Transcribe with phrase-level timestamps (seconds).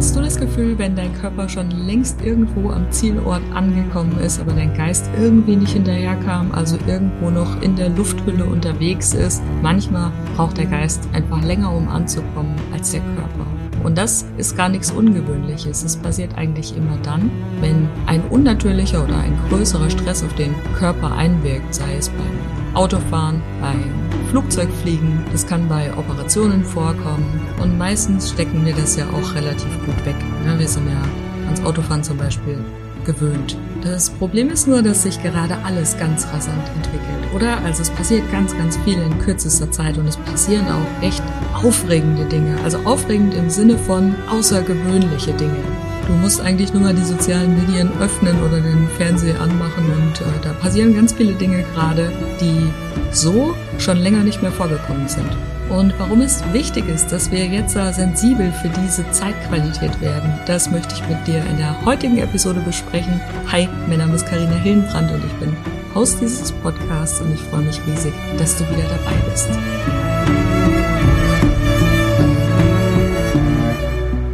[0.00, 4.54] Kennst du das Gefühl, wenn dein Körper schon längst irgendwo am Zielort angekommen ist, aber
[4.54, 9.42] dein Geist irgendwie nicht hinterherkam, also irgendwo noch in der Lufthülle unterwegs ist?
[9.60, 13.46] Manchmal braucht der Geist einfach länger, um anzukommen, als der Körper.
[13.84, 15.82] Und das ist gar nichts Ungewöhnliches.
[15.82, 17.30] Es passiert eigentlich immer dann,
[17.60, 23.42] wenn ein unnatürlicher oder ein größerer Stress auf den Körper einwirkt, sei es beim Autofahren,
[23.60, 29.68] beim Flugzeugfliegen, das kann bei Operationen vorkommen und meistens stecken wir das ja auch relativ
[29.84, 30.14] gut weg.
[30.56, 31.02] Wir sind ja
[31.46, 32.58] ans Autofahren zum Beispiel
[33.04, 33.56] gewöhnt.
[33.82, 37.58] Das Problem ist nur, dass sich gerade alles ganz rasant entwickelt, oder?
[37.64, 41.22] Also es passiert ganz, ganz viel in kürzester Zeit und es passieren auch echt
[41.54, 42.56] aufregende Dinge.
[42.62, 45.64] Also aufregend im Sinne von außergewöhnliche Dinge.
[46.10, 50.24] Du musst eigentlich nur mal die sozialen Medien öffnen oder den Fernseher anmachen und äh,
[50.42, 52.10] da passieren ganz viele Dinge gerade,
[52.40, 52.68] die
[53.12, 55.28] so schon länger nicht mehr vorgekommen sind.
[55.68, 60.96] Und warum es wichtig ist, dass wir jetzt sensibel für diese Zeitqualität werden, das möchte
[60.96, 63.20] ich mit dir in der heutigen Episode besprechen.
[63.52, 65.56] Hi, mein Name ist Karina Hillenbrand und ich bin
[65.94, 70.39] Host dieses Podcasts und ich freue mich riesig, dass du wieder dabei bist.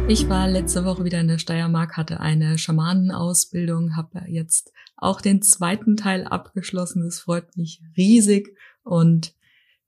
[0.09, 5.41] Ich war letzte Woche wieder in der Steiermark, hatte eine Schamanenausbildung, habe jetzt auch den
[5.41, 7.03] zweiten Teil abgeschlossen.
[7.03, 9.35] Das freut mich riesig und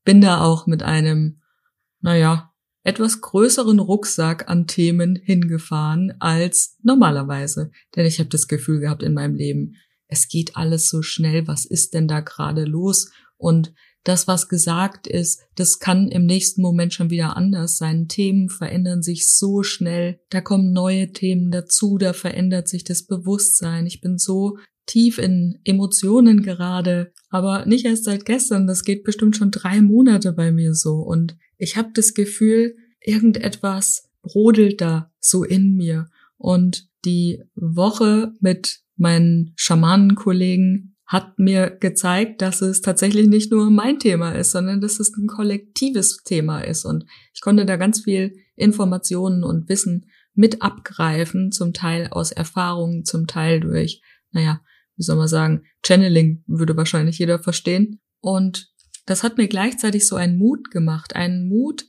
[0.03, 1.39] bin da auch mit einem,
[2.01, 2.51] naja,
[2.83, 7.71] etwas größeren Rucksack an Themen hingefahren als normalerweise.
[7.95, 9.75] Denn ich habe das Gefühl gehabt in meinem Leben,
[10.07, 13.09] es geht alles so schnell, was ist denn da gerade los?
[13.37, 18.07] Und das, was gesagt ist, das kann im nächsten Moment schon wieder anders sein.
[18.07, 23.85] Themen verändern sich so schnell, da kommen neue Themen dazu, da verändert sich das Bewusstsein.
[23.85, 29.37] Ich bin so tief in Emotionen gerade, aber nicht erst seit gestern, das geht bestimmt
[29.37, 35.43] schon drei Monate bei mir so und ich habe das Gefühl, irgendetwas brodelt da so
[35.43, 43.51] in mir und die Woche mit meinen Schamanenkollegen hat mir gezeigt, dass es tatsächlich nicht
[43.51, 46.85] nur mein Thema ist, sondern dass es ein kollektives Thema ist.
[46.85, 50.05] Und ich konnte da ganz viel Informationen und Wissen
[50.35, 54.61] mit abgreifen, zum Teil aus Erfahrungen, zum Teil durch, naja,
[54.97, 57.99] wie soll man sagen, Channeling würde wahrscheinlich jeder verstehen.
[58.21, 58.71] Und
[59.07, 61.85] das hat mir gleichzeitig so einen Mut gemacht, einen Mut,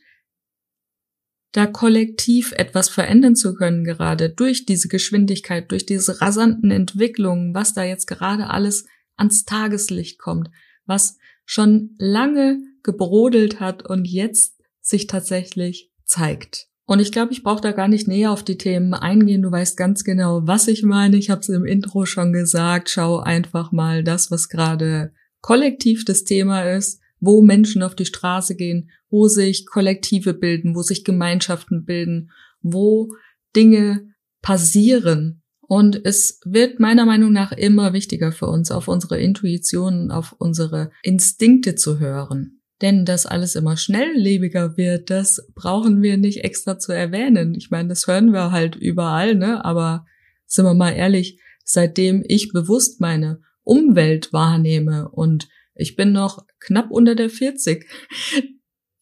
[1.52, 7.74] da kollektiv etwas verändern zu können, gerade durch diese Geschwindigkeit, durch diese rasanten Entwicklungen, was
[7.74, 8.86] da jetzt gerade alles
[9.20, 10.50] ans Tageslicht kommt,
[10.86, 16.66] was schon lange gebrodelt hat und jetzt sich tatsächlich zeigt.
[16.86, 19.42] Und ich glaube, ich brauche da gar nicht näher auf die Themen eingehen.
[19.42, 21.16] Du weißt ganz genau, was ich meine.
[21.16, 22.90] Ich habe es im Intro schon gesagt.
[22.90, 28.56] Schau einfach mal das, was gerade kollektiv das Thema ist, wo Menschen auf die Straße
[28.56, 33.08] gehen, wo sich Kollektive bilden, wo sich Gemeinschaften bilden, wo
[33.54, 35.39] Dinge passieren.
[35.70, 40.90] Und es wird meiner Meinung nach immer wichtiger für uns, auf unsere Intuition, auf unsere
[41.00, 42.60] Instinkte zu hören.
[42.82, 47.54] Denn dass alles immer schnelllebiger wird, das brauchen wir nicht extra zu erwähnen.
[47.54, 49.64] Ich meine, das hören wir halt überall, ne?
[49.64, 50.06] Aber
[50.44, 56.90] sind wir mal ehrlich, seitdem ich bewusst meine Umwelt wahrnehme und ich bin noch knapp
[56.90, 57.86] unter der 40,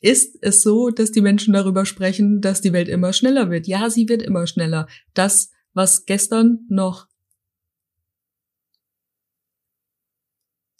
[0.03, 3.67] ist es so, dass die Menschen darüber sprechen, dass die Welt immer schneller wird.
[3.67, 4.87] Ja, sie wird immer schneller.
[5.15, 7.07] Das, was gestern noch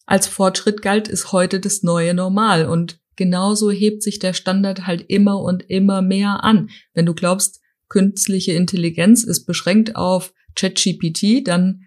[0.07, 2.67] als Fortschritt galt, ist heute das neue Normal.
[2.67, 6.71] Und genauso hebt sich der Standard halt immer und immer mehr an.
[6.95, 11.87] Wenn du glaubst, künstliche Intelligenz ist beschränkt auf ChatGPT, dann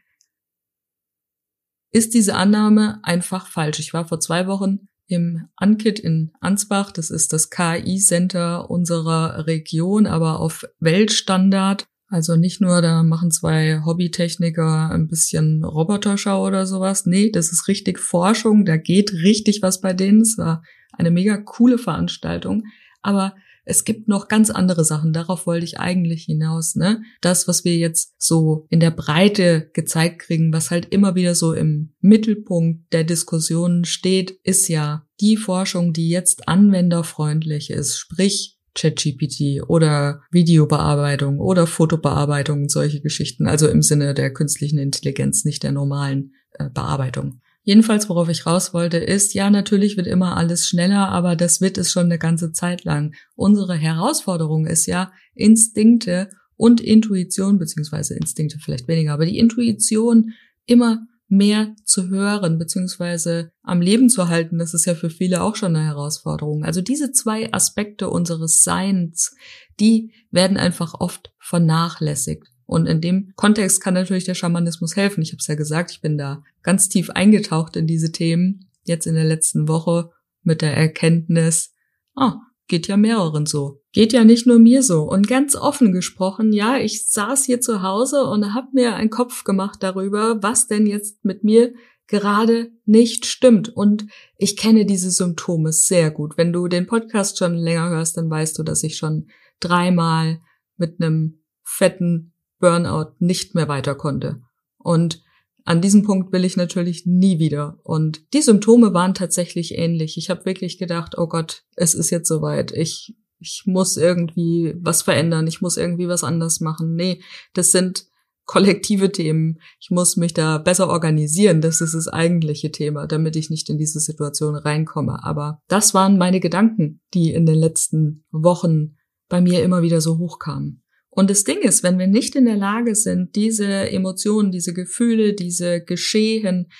[1.91, 3.79] ist diese Annahme einfach falsch.
[3.79, 10.07] Ich war vor zwei Wochen im Ankit in Ansbach, das ist das KI-Center unserer Region,
[10.07, 11.90] aber auf Weltstandard.
[12.11, 17.05] Also nicht nur, da machen zwei Hobbytechniker ein bisschen Roboterschau oder sowas.
[17.05, 20.19] Nee, das ist richtig Forschung, da geht richtig was bei denen.
[20.19, 20.61] Es war
[20.91, 22.65] eine mega coole Veranstaltung.
[23.01, 23.33] Aber
[23.63, 27.01] es gibt noch ganz andere Sachen, darauf wollte ich eigentlich hinaus, ne?
[27.21, 31.53] Das, was wir jetzt so in der Breite gezeigt kriegen, was halt immer wieder so
[31.53, 39.61] im Mittelpunkt der Diskussionen steht, ist ja die Forschung, die jetzt anwenderfreundlich ist, sprich ChatGPT
[39.67, 46.33] oder Videobearbeitung oder Fotobearbeitung solche Geschichten, also im Sinne der künstlichen Intelligenz, nicht der normalen
[46.53, 47.41] äh, Bearbeitung.
[47.63, 51.77] Jedenfalls, worauf ich raus wollte, ist, ja, natürlich wird immer alles schneller, aber das wird
[51.77, 53.13] es schon eine ganze Zeit lang.
[53.35, 60.31] Unsere Herausforderung ist ja, Instinkte und Intuition, beziehungsweise Instinkte vielleicht weniger, aber die Intuition
[60.65, 65.55] immer mehr zu hören beziehungsweise am Leben zu halten, das ist ja für viele auch
[65.55, 66.65] schon eine Herausforderung.
[66.65, 69.33] Also diese zwei Aspekte unseres Seins,
[69.79, 72.47] die werden einfach oft vernachlässigt.
[72.65, 75.21] Und in dem Kontext kann natürlich der Schamanismus helfen.
[75.21, 79.07] Ich habe es ja gesagt, ich bin da ganz tief eingetaucht in diese Themen, jetzt
[79.07, 80.09] in der letzten Woche
[80.43, 81.73] mit der Erkenntnis,
[82.15, 82.35] ah,
[82.67, 83.80] geht ja mehreren so.
[83.93, 85.03] Geht ja nicht nur mir so.
[85.03, 89.43] Und ganz offen gesprochen, ja, ich saß hier zu Hause und habe mir einen Kopf
[89.43, 91.73] gemacht darüber, was denn jetzt mit mir
[92.07, 93.69] gerade nicht stimmt.
[93.69, 94.05] Und
[94.37, 96.37] ich kenne diese Symptome sehr gut.
[96.37, 99.27] Wenn du den Podcast schon länger hörst, dann weißt du, dass ich schon
[99.59, 100.39] dreimal
[100.77, 104.41] mit einem fetten Burnout nicht mehr weiter konnte.
[104.77, 105.21] Und
[105.63, 107.77] an diesem Punkt will ich natürlich nie wieder.
[107.83, 110.17] Und die Symptome waren tatsächlich ähnlich.
[110.17, 112.71] Ich habe wirklich gedacht, oh Gott, es ist jetzt soweit.
[112.71, 115.47] Ich, ich muss irgendwie was verändern.
[115.47, 116.95] Ich muss irgendwie was anders machen.
[116.95, 117.21] Nee,
[117.53, 118.05] das sind
[118.45, 119.59] kollektive Themen.
[119.79, 121.61] Ich muss mich da besser organisieren.
[121.61, 125.23] Das ist das eigentliche Thema, damit ich nicht in diese Situation reinkomme.
[125.23, 128.97] Aber das waren meine Gedanken, die in den letzten Wochen
[129.27, 130.83] bei mir immer wieder so hochkamen.
[131.09, 135.33] Und das Ding ist, wenn wir nicht in der Lage sind, diese Emotionen, diese Gefühle,
[135.33, 136.71] diese Geschehen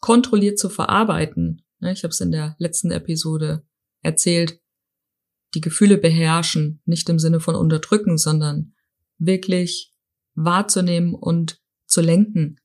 [0.00, 3.64] kontrolliert zu verarbeiten, ne, ich habe es in der letzten Episode
[4.02, 4.61] erzählt,
[5.54, 8.74] die Gefühle beherrschen, nicht im Sinne von unterdrücken, sondern
[9.18, 9.92] wirklich
[10.34, 12.56] wahrzunehmen und zu lenken,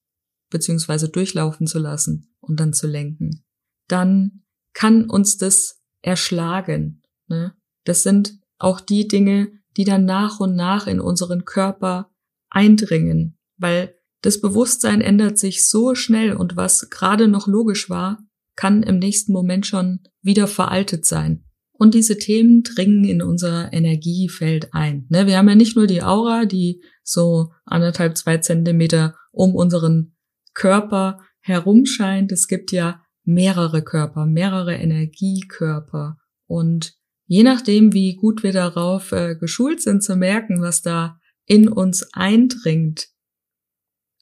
[0.49, 3.45] beziehungsweise durchlaufen zu lassen und dann zu lenken,
[3.87, 4.43] dann
[4.73, 7.01] kann uns das erschlagen.
[7.27, 7.53] Ne?
[7.83, 12.11] Das sind auch die Dinge, die dann nach und nach in unseren Körper
[12.49, 18.19] eindringen, weil das Bewusstsein ändert sich so schnell und was gerade noch logisch war,
[18.55, 21.46] kann im nächsten Moment schon wieder veraltet sein.
[21.77, 25.05] Und diese Themen dringen in unser Energiefeld ein.
[25.09, 30.15] Ne, wir haben ja nicht nur die Aura, die so anderthalb, zwei Zentimeter um unseren
[30.53, 32.31] Körper herumscheint.
[32.31, 36.17] Es gibt ja mehrere Körper, mehrere Energiekörper.
[36.47, 36.93] Und
[37.25, 42.07] je nachdem, wie gut wir darauf äh, geschult sind zu merken, was da in uns
[42.13, 43.09] eindringt,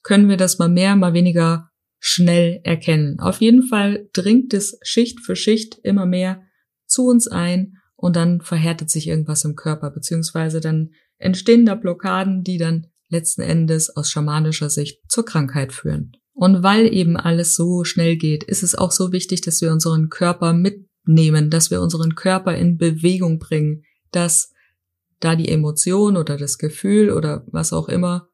[0.03, 1.69] können wir das mal mehr, mal weniger
[1.99, 3.19] schnell erkennen.
[3.19, 6.43] Auf jeden Fall dringt es Schicht für Schicht immer mehr
[6.87, 12.43] zu uns ein und dann verhärtet sich irgendwas im Körper, beziehungsweise dann entstehen da Blockaden,
[12.43, 16.11] die dann letzten Endes aus schamanischer Sicht zur Krankheit führen.
[16.33, 20.09] Und weil eben alles so schnell geht, ist es auch so wichtig, dass wir unseren
[20.09, 24.51] Körper mit nehmen, dass wir unseren Körper in Bewegung bringen, dass
[25.19, 28.27] da die Emotion oder das Gefühl oder was auch immer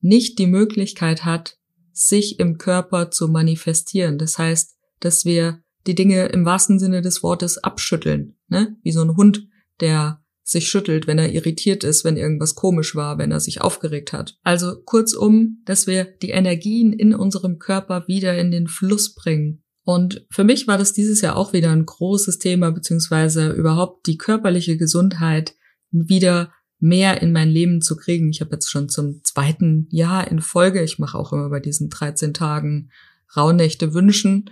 [0.00, 1.58] nicht die Möglichkeit hat,
[1.92, 4.18] sich im Körper zu manifestieren.
[4.18, 8.76] Das heißt, dass wir die Dinge im wahrsten Sinne des Wortes abschütteln, ne?
[8.82, 9.48] Wie so ein Hund,
[9.80, 14.12] der sich schüttelt, wenn er irritiert ist, wenn irgendwas komisch war, wenn er sich aufgeregt
[14.12, 14.36] hat.
[14.42, 20.24] Also kurzum, dass wir die Energien in unserem Körper wieder in den Fluss bringen, und
[20.30, 24.76] für mich war das dieses Jahr auch wieder ein großes Thema, beziehungsweise überhaupt die körperliche
[24.76, 25.56] Gesundheit
[25.90, 28.30] wieder mehr in mein Leben zu kriegen.
[28.30, 31.90] Ich habe jetzt schon zum zweiten Jahr in Folge, ich mache auch immer bei diesen
[31.90, 32.90] 13 Tagen
[33.36, 34.50] Rauhnächte wünschen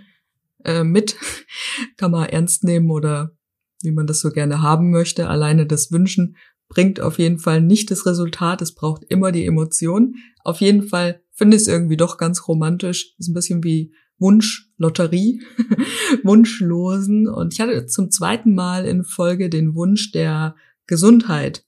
[0.65, 1.15] äh, mit.
[1.97, 3.35] Kann man ernst nehmen oder
[3.81, 5.27] wie man das so gerne haben möchte.
[5.27, 6.35] Alleine das Wünschen
[6.69, 8.61] bringt auf jeden Fall nicht das Resultat.
[8.61, 10.15] Es braucht immer die Emotion.
[10.43, 13.15] Auf jeden Fall finde ich es irgendwie doch ganz romantisch.
[13.17, 15.41] Ist ein bisschen wie Wunschlotterie,
[16.23, 17.27] Wunschlosen.
[17.27, 20.55] Und ich hatte zum zweiten Mal in Folge den Wunsch der
[20.87, 21.65] Gesundheit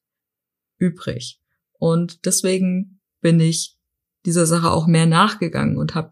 [0.77, 1.41] übrig.
[1.79, 3.77] Und deswegen bin ich
[4.25, 6.11] dieser Sache auch mehr nachgegangen und habe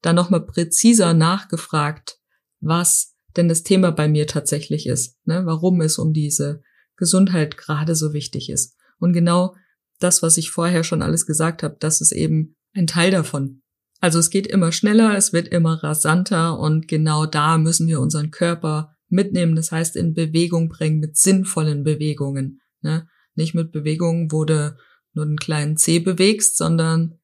[0.00, 2.18] da nochmal präziser nachgefragt,
[2.62, 5.42] was denn das Thema bei mir tatsächlich ist, ne?
[5.44, 6.62] warum es um diese
[6.96, 8.76] Gesundheit gerade so wichtig ist.
[8.98, 9.54] Und genau
[9.98, 13.62] das, was ich vorher schon alles gesagt habe, das ist eben ein Teil davon.
[14.00, 18.30] Also es geht immer schneller, es wird immer rasanter und genau da müssen wir unseren
[18.30, 22.60] Körper mitnehmen, das heißt in Bewegung bringen mit sinnvollen Bewegungen.
[22.80, 23.06] Ne?
[23.34, 24.76] Nicht mit Bewegungen, wo du
[25.14, 27.18] nur einen kleinen Zeh bewegst, sondern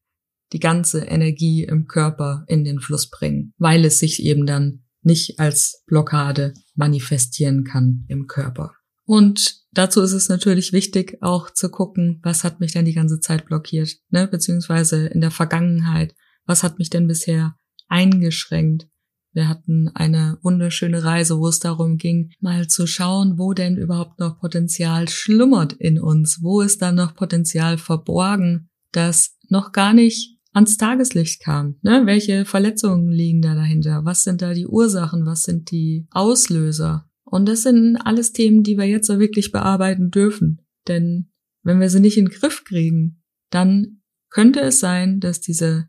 [0.52, 5.38] die ganze Energie im Körper in den Fluss bringen, weil es sich eben dann nicht
[5.38, 8.72] als Blockade manifestieren kann im Körper.
[9.04, 13.20] Und dazu ist es natürlich wichtig, auch zu gucken, was hat mich denn die ganze
[13.20, 14.28] Zeit blockiert, ne?
[14.28, 16.14] beziehungsweise in der Vergangenheit,
[16.44, 17.56] was hat mich denn bisher
[17.88, 18.86] eingeschränkt?
[19.32, 24.18] Wir hatten eine wunderschöne Reise, wo es darum ging, mal zu schauen, wo denn überhaupt
[24.18, 30.37] noch Potenzial schlummert in uns, wo ist da noch Potenzial verborgen, das noch gar nicht
[30.52, 31.76] ans Tageslicht kam.
[31.82, 32.02] Ne?
[32.04, 34.04] Welche Verletzungen liegen da dahinter?
[34.04, 35.26] Was sind da die Ursachen?
[35.26, 37.08] Was sind die Auslöser?
[37.24, 40.62] Und das sind alles Themen, die wir jetzt so wirklich bearbeiten dürfen.
[40.86, 41.30] Denn
[41.62, 44.00] wenn wir sie nicht in den Griff kriegen, dann
[44.30, 45.88] könnte es sein, dass diese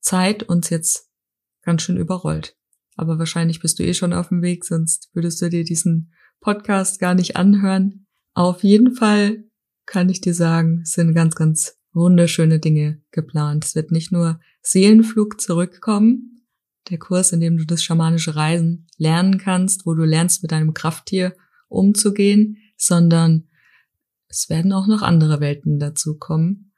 [0.00, 1.08] Zeit uns jetzt
[1.62, 2.56] ganz schön überrollt.
[2.96, 6.98] Aber wahrscheinlich bist du eh schon auf dem Weg, sonst würdest du dir diesen Podcast
[6.98, 8.06] gar nicht anhören.
[8.34, 9.44] Auf jeden Fall
[9.86, 13.64] kann ich dir sagen, es sind ganz, ganz wunderschöne Dinge geplant.
[13.64, 16.46] Es wird nicht nur Seelenflug zurückkommen,
[16.90, 20.74] der Kurs, in dem du das schamanische Reisen lernen kannst, wo du lernst, mit deinem
[20.74, 21.36] Krafttier
[21.68, 23.48] umzugehen, sondern
[24.28, 26.72] es werden auch noch andere Welten dazu kommen.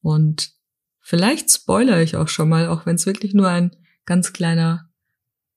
[0.00, 0.52] Und
[1.00, 3.76] vielleicht spoilere ich auch schon mal, auch wenn es wirklich nur ein
[4.06, 4.90] ganz kleiner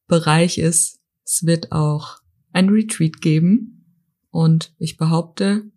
[0.07, 0.99] Bereich ist.
[1.23, 2.19] Es wird auch
[2.51, 3.85] ein Retreat geben.
[4.29, 5.71] Und ich behaupte,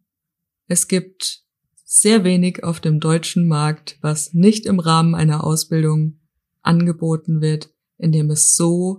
[0.67, 1.44] es gibt
[1.97, 6.19] sehr wenig auf dem deutschen Markt, was nicht im Rahmen einer Ausbildung
[6.61, 8.99] angeboten wird, in dem es so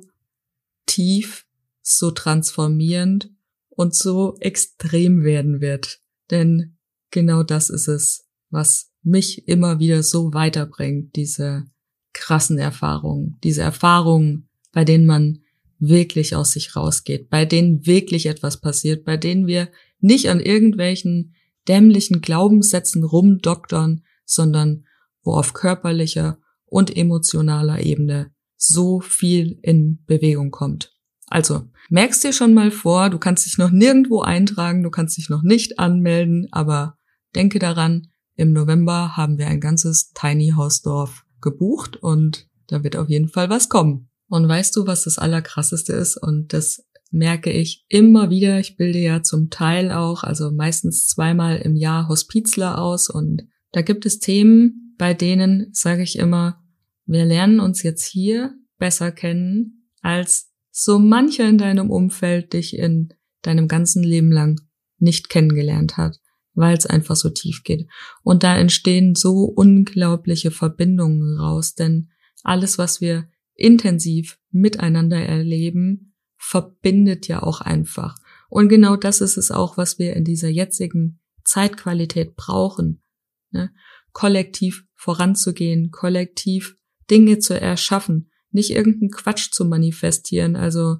[0.85, 1.45] tief,
[1.81, 3.31] so transformierend
[3.67, 5.99] und so extrem werden wird.
[6.31, 6.77] Denn
[7.11, 11.65] genau das ist es, was mich immer wieder so weiterbringt, diese
[12.13, 15.41] krassen Erfahrungen, diese Erfahrungen, bei denen man
[15.79, 21.35] wirklich aus sich rausgeht, bei denen wirklich etwas passiert, bei denen wir nicht an irgendwelchen
[21.67, 24.85] dämlichen Glaubenssätzen rumdoktern, sondern
[25.23, 30.93] wo auf körperlicher und emotionaler Ebene so viel in Bewegung kommt.
[31.27, 35.29] Also, merkst dir schon mal vor, du kannst dich noch nirgendwo eintragen, du kannst dich
[35.29, 36.97] noch nicht anmelden, aber
[37.35, 42.95] denke daran, im November haben wir ein ganzes Tiny House Dorf gebucht und da wird
[42.95, 44.09] auf jeden Fall was kommen.
[44.27, 46.17] Und weißt du, was das Allerkrasseste ist?
[46.17, 46.84] Und das
[47.15, 48.59] merke ich immer wieder.
[48.59, 53.81] Ich bilde ja zum Teil auch, also meistens zweimal im Jahr Hospizler aus und da
[53.81, 56.61] gibt es Themen, bei denen sage ich immer,
[57.05, 63.13] wir lernen uns jetzt hier besser kennen, als so mancher in deinem Umfeld dich in
[63.41, 64.59] deinem ganzen Leben lang
[64.97, 66.19] nicht kennengelernt hat,
[66.53, 67.87] weil es einfach so tief geht.
[68.23, 72.09] Und da entstehen so unglaubliche Verbindungen raus, denn
[72.43, 76.14] alles, was wir intensiv miteinander erleben,
[76.45, 78.15] verbindet ja auch einfach.
[78.49, 83.03] Und genau das ist es auch, was wir in dieser jetzigen Zeitqualität brauchen.
[83.51, 83.71] Ne?
[84.13, 86.75] Kollektiv voranzugehen, kollektiv
[87.09, 90.97] Dinge zu erschaffen, nicht irgendeinen Quatsch zu manifestieren, also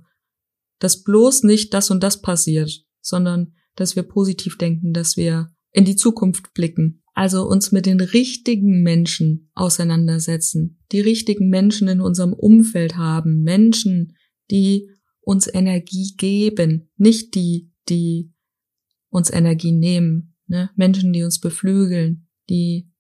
[0.80, 5.86] dass bloß nicht das und das passiert, sondern dass wir positiv denken, dass wir in
[5.86, 12.34] die Zukunft blicken, also uns mit den richtigen Menschen auseinandersetzen, die richtigen Menschen in unserem
[12.34, 14.18] Umfeld haben, Menschen,
[14.52, 14.90] die
[15.26, 18.32] uns Energie geben, nicht die, die
[19.10, 20.70] uns Energie nehmen, ne?
[20.76, 22.92] Menschen, die uns beflügeln, die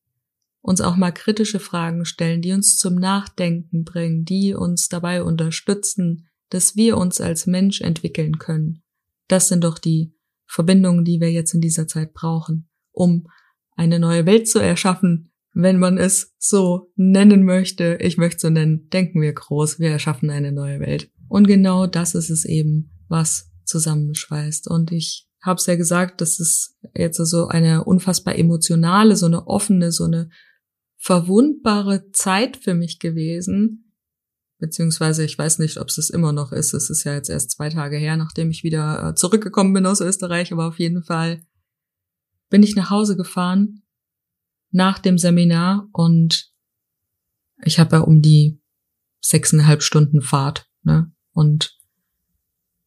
[0.61, 6.27] uns auch mal kritische Fragen stellen, die uns zum Nachdenken bringen, die uns dabei unterstützen,
[6.49, 8.81] dass wir uns als Mensch entwickeln können.
[9.27, 10.15] Das sind doch die
[10.47, 13.27] Verbindungen, die wir jetzt in dieser Zeit brauchen, um
[13.75, 17.97] eine neue Welt zu erschaffen, wenn man es so nennen möchte.
[18.01, 21.11] Ich möchte so nennen, denken wir groß, wir erschaffen eine neue Welt.
[21.27, 24.69] Und genau das ist es eben, was zusammenschweißt.
[24.69, 29.47] Und ich habe es ja gesagt, das ist jetzt so eine unfassbar emotionale, so eine
[29.47, 30.29] offene, so eine
[30.97, 33.93] verwundbare Zeit für mich gewesen.
[34.57, 36.73] Beziehungsweise ich weiß nicht, ob es das immer noch ist.
[36.73, 40.01] Es ist ja jetzt erst zwei Tage her, nachdem ich wieder äh, zurückgekommen bin aus
[40.01, 40.51] Österreich.
[40.51, 41.43] Aber auf jeden Fall
[42.49, 43.83] bin ich nach Hause gefahren
[44.71, 46.51] nach dem Seminar und
[47.63, 48.61] ich habe ja um die
[49.21, 50.69] sechseinhalb Stunden Fahrt.
[50.83, 51.14] Ne?
[51.35, 51.77] Und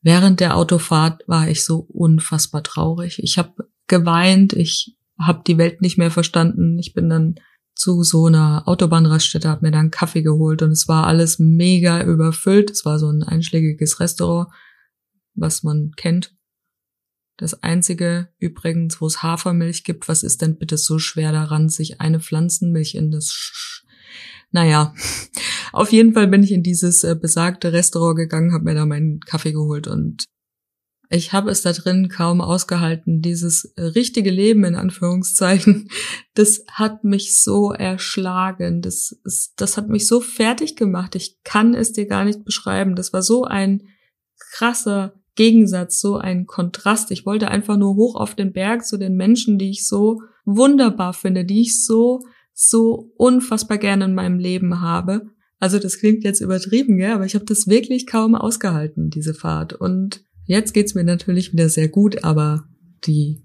[0.01, 3.23] während der Autofahrt war ich so unfassbar traurig.
[3.23, 6.79] Ich habe geweint, ich habe die Welt nicht mehr verstanden.
[6.79, 7.35] Ich bin dann
[7.75, 12.71] zu so einer Autobahnraststätte, habe mir dann Kaffee geholt und es war alles mega überfüllt.
[12.71, 14.49] Es war so ein einschlägiges Restaurant,
[15.35, 16.35] was man kennt.
[17.37, 22.01] Das einzige übrigens, wo es Hafermilch gibt, was ist denn bitte so schwer daran, sich
[22.01, 23.85] eine Pflanzenmilch in das
[24.51, 24.95] naja,
[25.73, 29.21] auf jeden Fall bin ich in dieses äh, besagte Restaurant gegangen, habe mir da meinen
[29.21, 30.25] Kaffee geholt und
[31.11, 33.23] ich habe es da drin kaum ausgehalten.
[33.23, 35.89] Dieses äh, richtige Leben in Anführungszeichen,
[36.35, 38.83] das hat mich so erschlagen.
[38.83, 41.15] Das, ist, das hat mich so fertig gemacht.
[41.15, 42.95] Ich kann es dir gar nicht beschreiben.
[42.95, 43.89] Das war so ein
[44.53, 47.11] krasser Gegensatz, so ein Kontrast.
[47.11, 51.15] Ich wollte einfach nur hoch auf den Berg zu den Menschen, die ich so wunderbar
[51.15, 52.21] finde, die ich so,
[52.61, 55.31] so unfassbar gerne in meinem Leben habe.
[55.61, 59.75] Also das klingt jetzt übertrieben, ja, aber ich habe das wirklich kaum ausgehalten, diese Fahrt.
[59.75, 62.65] Und jetzt geht's mir natürlich wieder sehr gut, aber
[63.07, 63.45] die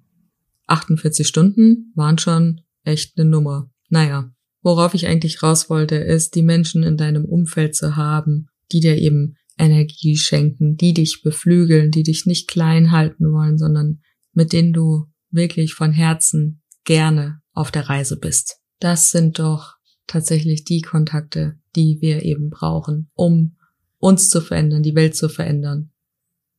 [0.66, 3.70] 48 Stunden waren schon echt eine Nummer.
[3.90, 4.32] Naja,
[4.64, 8.98] worauf ich eigentlich raus wollte, ist, die Menschen in deinem Umfeld zu haben, die dir
[8.98, 14.00] eben Energie schenken, die dich beflügeln, die dich nicht klein halten wollen, sondern
[14.32, 18.63] mit denen du wirklich von Herzen gerne auf der Reise bist.
[18.84, 23.56] Das sind doch tatsächlich die Kontakte, die wir eben brauchen, um
[23.98, 25.94] uns zu verändern, die Welt zu verändern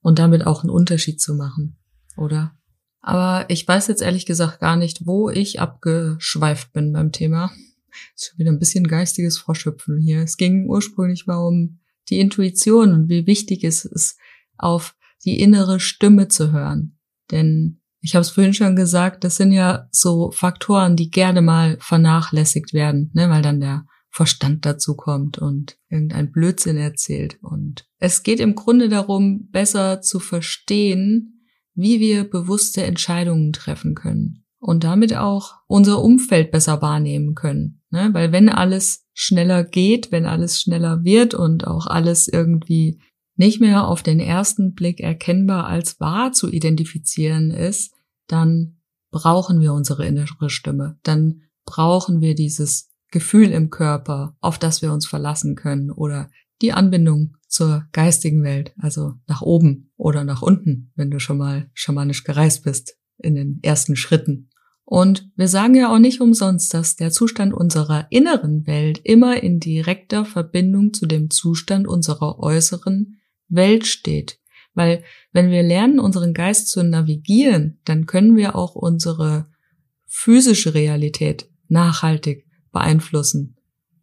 [0.01, 1.77] und damit auch einen Unterschied zu machen,
[2.17, 2.57] oder?
[3.03, 7.53] Aber ich weiß jetzt ehrlich gesagt gar nicht, wo ich abgeschweift bin beim Thema.
[8.17, 10.23] ist wieder ein bisschen geistiges Vorschöpfen hier.
[10.23, 11.79] Es ging ursprünglich mal um
[12.09, 14.17] die Intuition und wie wichtig es ist,
[14.57, 16.99] auf die innere Stimme zu hören.
[17.31, 21.79] Denn ich habe es vorhin schon gesagt, das sind ja so Faktoren, die gerne mal
[21.81, 27.39] vernachlässigt werden, ne, weil dann der Verstand dazu kommt und irgendein Blödsinn erzählt.
[27.41, 34.45] Und es geht im Grunde darum, besser zu verstehen, wie wir bewusste Entscheidungen treffen können
[34.59, 37.83] und damit auch unser Umfeld besser wahrnehmen können.
[37.89, 38.11] Ne?
[38.13, 43.01] Weil wenn alles schneller geht, wenn alles schneller wird und auch alles irgendwie
[43.37, 47.95] nicht mehr auf den ersten Blick erkennbar als wahr zu identifizieren ist,
[48.27, 48.77] dann
[49.11, 50.99] brauchen wir unsere innere Stimme.
[51.03, 56.31] Dann brauchen wir dieses Gefühl im Körper, auf das wir uns verlassen können oder
[56.63, 61.71] die Anbindung zur geistigen Welt, also nach oben oder nach unten, wenn du schon mal
[61.75, 64.51] schamanisch gereist bist in den ersten Schritten.
[64.85, 69.61] Und wir sagen ja auch nicht umsonst, dass der Zustand unserer inneren Welt immer in
[69.61, 74.39] direkter Verbindung zu dem Zustand unserer äußeren Welt steht.
[74.75, 79.47] Weil wenn wir lernen, unseren Geist zu navigieren, dann können wir auch unsere
[80.07, 83.57] physische Realität nachhaltig beeinflussen.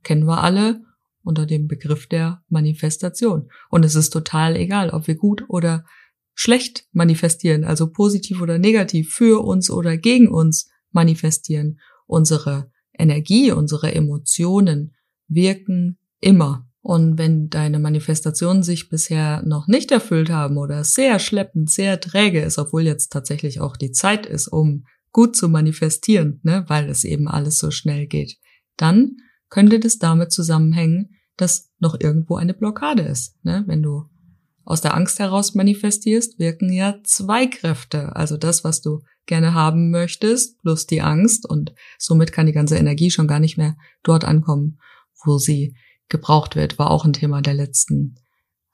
[0.04, 0.82] Kennen wir alle
[1.24, 3.50] unter dem Begriff der Manifestation.
[3.70, 5.86] Und es ist total egal, ob wir gut oder
[6.34, 11.80] schlecht manifestieren, also positiv oder negativ, für uns oder gegen uns manifestieren.
[12.08, 14.96] Unsere Energie, unsere Emotionen
[15.28, 16.68] wirken immer.
[16.84, 22.42] Und wenn deine Manifestationen sich bisher noch nicht erfüllt haben oder sehr schleppend, sehr träge
[22.42, 27.04] ist, obwohl jetzt tatsächlich auch die Zeit ist, um gut zu manifestieren, ne, weil es
[27.04, 28.38] eben alles so schnell geht,
[28.78, 29.18] dann
[29.50, 33.36] könnte das damit zusammenhängen, dass noch irgendwo eine Blockade ist.
[33.44, 33.64] Ne?
[33.68, 34.06] Wenn du
[34.64, 38.16] aus der Angst heraus manifestierst, wirken ja zwei Kräfte.
[38.16, 41.48] Also das, was du gerne haben möchtest, plus die Angst.
[41.48, 44.80] Und somit kann die ganze Energie schon gar nicht mehr dort ankommen,
[45.26, 45.76] wo sie
[46.12, 48.20] gebraucht wird, war auch ein Thema der letzten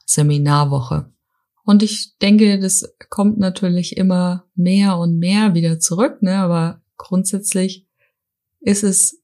[0.06, 1.12] Seminarwoche.
[1.64, 6.38] Und ich denke, das kommt natürlich immer mehr und mehr wieder zurück, ne?
[6.38, 7.88] aber grundsätzlich
[8.60, 9.22] ist es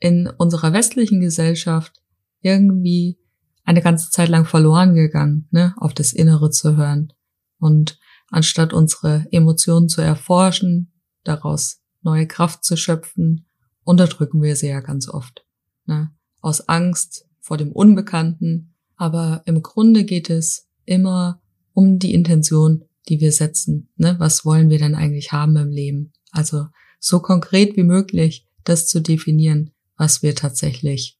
[0.00, 2.02] in unserer westlichen Gesellschaft
[2.40, 3.18] irgendwie
[3.64, 5.74] eine ganze Zeit lang verloren gegangen, ne?
[5.78, 7.12] auf das Innere zu hören.
[7.58, 7.98] Und
[8.30, 13.46] anstatt unsere Emotionen zu erforschen, daraus neue Kraft zu schöpfen,
[13.84, 15.46] unterdrücken wir sie ja ganz oft.
[15.86, 16.10] Ne?
[16.44, 18.74] Aus Angst vor dem Unbekannten.
[18.96, 21.40] Aber im Grunde geht es immer
[21.72, 23.88] um die Intention, die wir setzen.
[23.96, 24.16] Ne?
[24.18, 26.12] Was wollen wir denn eigentlich haben im Leben?
[26.30, 26.66] Also
[27.00, 31.18] so konkret wie möglich das zu definieren, was wir tatsächlich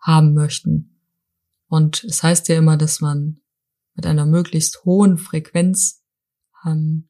[0.00, 1.00] haben möchten.
[1.68, 3.40] Und es heißt ja immer, dass man
[3.94, 6.02] mit einer möglichst hohen Frequenz
[6.64, 7.08] ähm,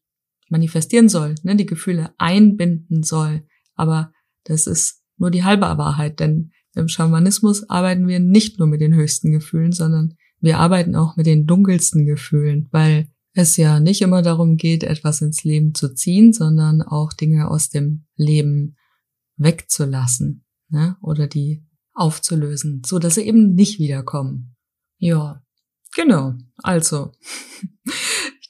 [0.49, 1.57] manifestieren soll, ne?
[1.57, 3.47] die Gefühle einbinden soll.
[3.75, 4.13] Aber
[4.45, 8.95] das ist nur die halbe Wahrheit, denn im Schamanismus arbeiten wir nicht nur mit den
[8.95, 14.23] höchsten Gefühlen, sondern wir arbeiten auch mit den dunkelsten Gefühlen, weil es ja nicht immer
[14.23, 18.77] darum geht, etwas ins Leben zu ziehen, sondern auch Dinge aus dem Leben
[19.37, 20.97] wegzulassen ne?
[21.03, 24.55] oder die aufzulösen, so dass sie eben nicht wiederkommen.
[24.99, 25.43] Ja,
[25.95, 26.35] genau.
[26.59, 27.13] Also,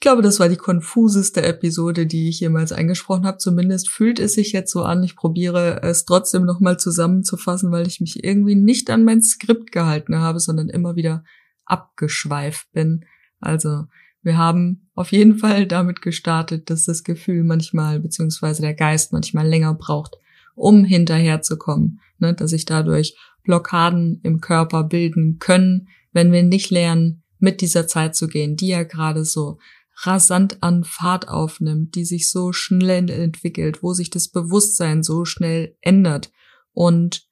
[0.07, 3.39] glaube, das war die konfuseste Episode, die ich jemals eingesprochen habe.
[3.39, 5.03] Zumindest fühlt es sich jetzt so an.
[5.03, 10.15] Ich probiere es trotzdem nochmal zusammenzufassen, weil ich mich irgendwie nicht an mein Skript gehalten
[10.15, 11.25] habe, sondern immer wieder
[11.65, 13.03] abgeschweift bin.
[13.41, 13.83] Also,
[14.21, 19.45] wir haben auf jeden Fall damit gestartet, dass das Gefühl manchmal, beziehungsweise der Geist manchmal
[19.45, 20.15] länger braucht,
[20.55, 21.99] um hinterherzukommen.
[22.17, 22.33] Ne?
[22.33, 28.15] Dass sich dadurch Blockaden im Körper bilden können, wenn wir nicht lernen, mit dieser Zeit
[28.15, 29.59] zu gehen, die ja gerade so
[30.05, 35.75] rasant an Fahrt aufnimmt, die sich so schnell entwickelt, wo sich das Bewusstsein so schnell
[35.81, 36.31] ändert
[36.71, 37.27] und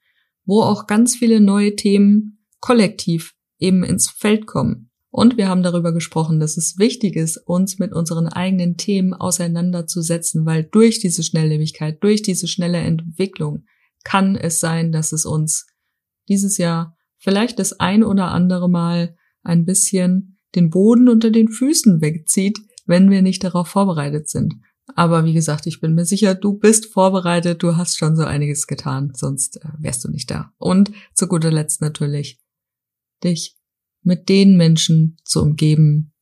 [0.46, 4.90] wo auch ganz viele neue Themen kollektiv eben ins Feld kommen.
[5.12, 10.46] Und wir haben darüber gesprochen, dass es wichtig ist, uns mit unseren eigenen Themen auseinanderzusetzen,
[10.46, 13.64] weil durch diese Schnelllebigkeit, durch diese schnelle Entwicklung
[14.04, 15.68] kann es sein, dass es uns
[16.28, 22.02] dieses Jahr vielleicht das ein oder andere Mal ein bisschen den Boden unter den Füßen
[22.02, 24.56] wegzieht, wenn wir nicht darauf vorbereitet sind.
[24.96, 28.68] Aber wie gesagt, ich bin mir sicher, du bist vorbereitet, du hast schon so einiges
[28.68, 30.54] getan, sonst äh, wärst du nicht da.
[30.58, 32.40] Und zu guter Letzt natürlich,
[33.24, 33.58] dich
[34.04, 36.14] mit den Menschen zu umgeben,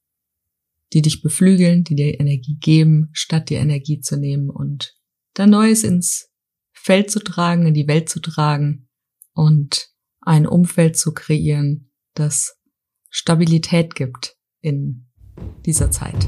[0.93, 4.95] die dich beflügeln, die dir Energie geben, statt dir Energie zu nehmen und
[5.33, 6.29] da Neues ins
[6.71, 8.87] Feld zu tragen, in die Welt zu tragen
[9.33, 9.89] und
[10.21, 12.57] ein Umfeld zu kreieren, das
[13.15, 15.05] Stabilität gibt in
[15.67, 16.27] dieser Zeit.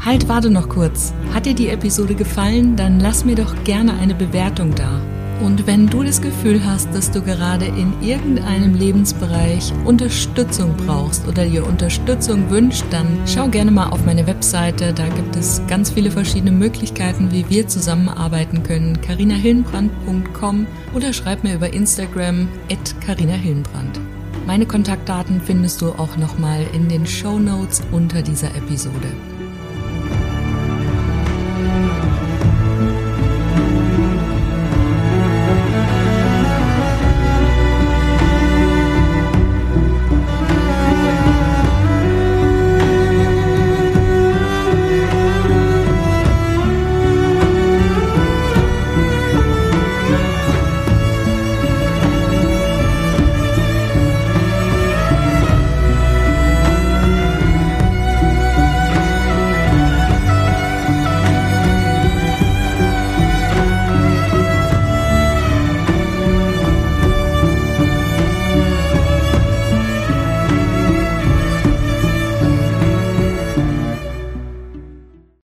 [0.00, 1.14] Halt, warte noch kurz.
[1.32, 2.76] Hat dir die Episode gefallen?
[2.76, 5.00] Dann lass mir doch gerne eine Bewertung da.
[5.40, 11.44] Und wenn du das Gefühl hast, dass du gerade in irgendeinem Lebensbereich Unterstützung brauchst oder
[11.46, 14.92] dir Unterstützung wünscht, dann schau gerne mal auf meine Webseite.
[14.92, 19.00] Da gibt es ganz viele verschiedene Möglichkeiten, wie wir zusammenarbeiten können.
[19.00, 24.00] carinahillenbrand.com oder schreib mir über Instagram at carinahillenbrand.
[24.46, 29.08] Meine Kontaktdaten findest du auch nochmal in den Show Notes unter dieser Episode.